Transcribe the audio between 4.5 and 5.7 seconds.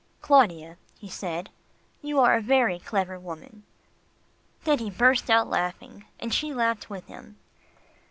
then he burst out